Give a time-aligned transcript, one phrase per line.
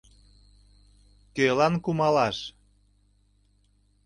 [1.35, 2.37] Кӧлан кумалаш?